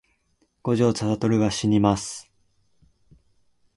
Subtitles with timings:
[0.63, 2.27] 五条悟はしにます